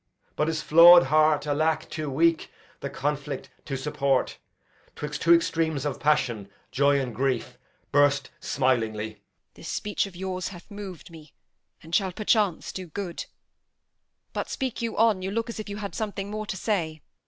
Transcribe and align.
But 0.35 0.47
his 0.47 0.63
flaw'd 0.63 1.03
heart 1.03 1.45
(Alack, 1.45 1.87
too 1.87 2.09
weak 2.09 2.49
the 2.79 2.89
conflict 2.89 3.51
to 3.65 3.77
support!) 3.77 4.39
'Twixt 4.95 5.21
two 5.21 5.31
extremes 5.35 5.85
of 5.85 5.99
passion, 5.99 6.49
joy 6.71 6.99
and 6.99 7.13
grief, 7.13 7.59
Burst 7.91 8.31
smilingly. 8.39 9.13
Edm. 9.13 9.17
This 9.53 9.67
speech 9.69 10.07
of 10.07 10.15
yours 10.15 10.47
hath 10.47 10.71
mov'd 10.71 11.11
me, 11.11 11.33
And 11.83 11.93
shall 11.93 12.11
perchance 12.13 12.71
do 12.71 12.87
good; 12.87 13.27
but 14.33 14.49
speak 14.49 14.81
you 14.81 14.97
on; 14.97 15.21
You 15.21 15.29
look 15.29 15.51
as 15.51 15.61
you 15.69 15.77
had 15.77 15.93
something 15.93 16.31
more 16.31 16.47
to 16.47 16.57
say. 16.57 17.03